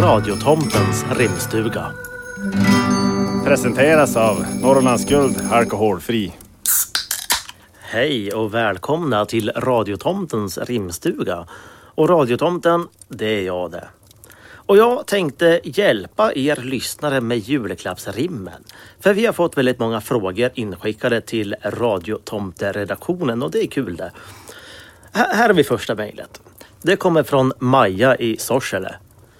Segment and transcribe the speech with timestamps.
[0.00, 1.86] Radiotomtens rimstuga.
[3.44, 6.32] Presenteras av Norrlands Guld Alkoholfri.
[7.80, 11.46] Hej och välkomna till Radiotomtens rimstuga.
[11.94, 13.88] Och Radiotomten, det är jag det.
[14.52, 18.64] Och jag tänkte hjälpa er lyssnare med julklappsrimmen.
[19.00, 24.12] För vi har fått väldigt många frågor inskickade till Radiotomteredaktionen och det är kul det.
[25.12, 26.40] Här har vi första mejlet.
[26.82, 28.94] Det kommer från Maja i Sorsele.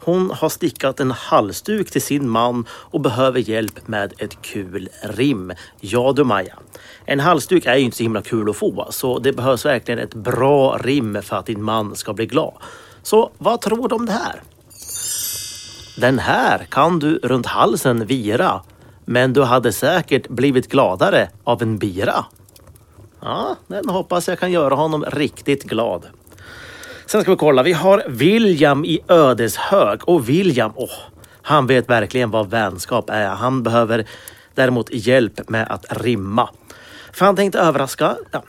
[0.09, 5.53] Hon har stickat en halsduk till sin man och behöver hjälp med ett kul rim.
[5.81, 6.59] Ja du Maja.
[7.05, 10.15] En halsduk är ju inte så himla kul att få så det behövs verkligen ett
[10.15, 12.53] bra rim för att din man ska bli glad.
[13.03, 14.43] Så vad tror du om det här?
[16.01, 18.63] Den här kan du runt halsen vira.
[19.05, 22.25] Men du hade säkert blivit gladare av en bira.
[23.21, 26.07] Ja, den hoppas jag kan göra honom riktigt glad.
[27.11, 27.63] Sen ska vi kolla.
[27.63, 30.91] Vi har William i Ödeshög och William, åh,
[31.43, 33.29] han vet verkligen vad vänskap är.
[33.29, 34.07] Han behöver
[34.55, 36.51] däremot hjälp med att rimma.
[37.13, 38.43] För han tänkte överraska, ja,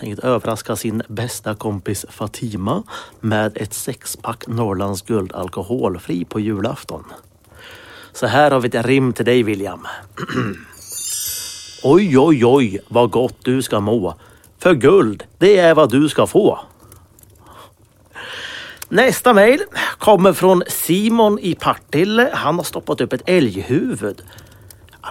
[0.00, 2.82] tänkte överraska sin bästa kompis Fatima
[3.20, 7.04] med ett sexpack Norrlands guld alkoholfri på julafton.
[8.12, 9.86] Så här har vi ett rim till dig William.
[11.82, 14.14] Oj, oj, oj, vad gott du ska må.
[14.58, 16.60] För guld, det är vad du ska få.
[18.94, 19.60] Nästa mejl
[19.98, 22.30] kommer från Simon i Partille.
[22.32, 24.22] Han har stoppat upp ett älghuvud.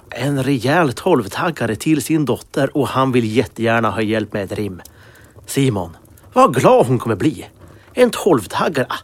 [0.09, 4.81] En rejäl tolvtaggare till sin dotter och han vill jättegärna ha hjälp med ett rim.
[5.45, 5.97] Simon,
[6.33, 7.49] vad glad hon kommer bli.
[7.93, 8.87] En tolvtaggare.
[8.89, 8.97] Ah.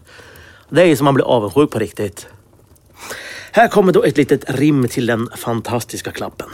[0.69, 2.27] Det är som man blir avundsjuk på riktigt.
[3.51, 6.49] Här kommer då ett litet rim till den fantastiska klappen.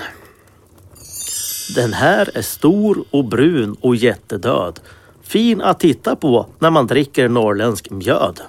[1.76, 4.80] Den här är stor och brun och jättedöd.
[5.28, 8.42] Fin att titta på när man dricker norrländsk mjöd.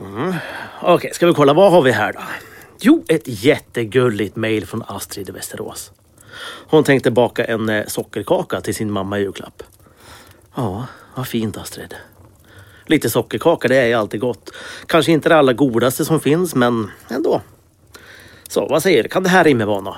[0.00, 0.34] Mm.
[0.82, 2.20] Okej, ska vi kolla vad har vi här då?
[2.80, 5.92] Jo, ett jättegulligt mejl från Astrid i Västerås.
[6.66, 9.62] Hon tänkte baka en eh, sockerkaka till sin mamma i julklapp.
[10.54, 11.94] Ja, vad fint Astrid.
[12.86, 14.50] Lite sockerkaka, det är ju alltid gott.
[14.86, 17.40] Kanske inte det allra godaste som finns, men ändå.
[18.48, 19.08] Så, vad säger du?
[19.08, 19.96] Kan det här rimma vara något?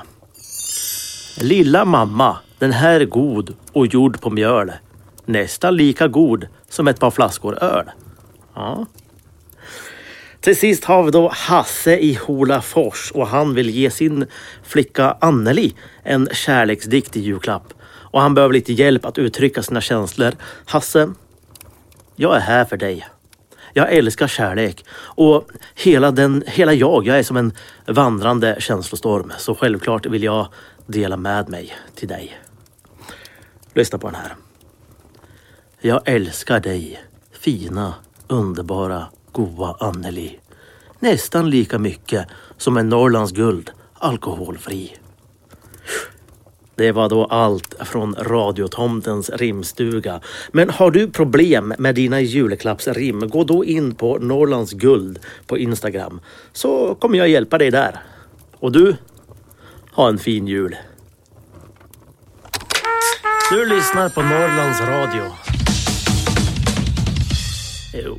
[1.37, 4.73] Lilla mamma, den här är god och gjord på mjöl.
[5.25, 7.91] Nästan lika god som ett par flaskor öl.
[8.55, 8.87] Ja.
[10.41, 14.27] Till sist har vi då Hasse i Holafors och han vill ge sin
[14.62, 17.75] flicka Anneli en kärleksdikt i julklapp.
[17.84, 20.33] Och han behöver lite hjälp att uttrycka sina känslor.
[20.65, 21.12] Hasse,
[22.17, 23.06] jag är här för dig.
[23.73, 27.53] Jag älskar kärlek och hela, den, hela jag, jag är som en
[27.87, 29.33] vandrande känslostorm.
[29.39, 30.49] Så självklart vill jag
[30.87, 32.39] dela med mig till dig.
[33.75, 34.37] Lyssna på den här.
[35.81, 37.00] Jag älskar dig,
[37.33, 37.94] fina,
[38.28, 40.38] underbara, goa Anneli.
[40.99, 44.97] Nästan lika mycket som en Norrlands guld, alkoholfri.
[46.75, 50.21] Det var då allt från Radiotomtens rimstuga.
[50.53, 56.21] Men har du problem med dina julklappsrim, gå då in på Norrlands guld på Instagram
[56.53, 58.00] så kommer jag hjälpa dig där.
[58.55, 58.97] Och du,
[59.93, 60.77] ha en fin jul.
[63.53, 65.23] Du lyssnar på Norrlands Radio.
[67.93, 68.19] Jo.